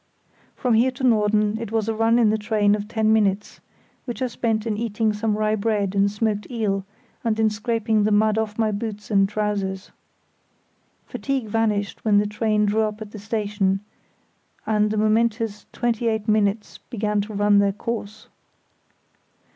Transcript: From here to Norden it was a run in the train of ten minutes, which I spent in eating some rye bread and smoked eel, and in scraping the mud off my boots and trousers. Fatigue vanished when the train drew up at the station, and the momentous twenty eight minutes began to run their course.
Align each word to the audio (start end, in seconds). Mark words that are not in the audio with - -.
From 0.55 0.73
here 0.73 0.89
to 0.89 1.03
Norden 1.03 1.59
it 1.61 1.71
was 1.71 1.87
a 1.87 1.93
run 1.93 2.17
in 2.17 2.31
the 2.31 2.37
train 2.39 2.73
of 2.73 2.87
ten 2.87 3.13
minutes, 3.13 3.59
which 4.05 4.19
I 4.23 4.25
spent 4.25 4.65
in 4.65 4.75
eating 4.75 5.13
some 5.13 5.37
rye 5.37 5.53
bread 5.53 5.93
and 5.93 6.09
smoked 6.09 6.49
eel, 6.49 6.83
and 7.23 7.39
in 7.39 7.51
scraping 7.51 8.03
the 8.03 8.11
mud 8.11 8.39
off 8.39 8.57
my 8.57 8.71
boots 8.71 9.11
and 9.11 9.29
trousers. 9.29 9.91
Fatigue 11.05 11.45
vanished 11.49 12.03
when 12.03 12.17
the 12.17 12.25
train 12.25 12.65
drew 12.65 12.81
up 12.81 12.99
at 12.99 13.11
the 13.11 13.19
station, 13.19 13.81
and 14.65 14.89
the 14.89 14.97
momentous 14.97 15.67
twenty 15.71 16.07
eight 16.07 16.27
minutes 16.27 16.79
began 16.89 17.21
to 17.21 17.35
run 17.35 17.59
their 17.59 17.71
course. 17.71 18.27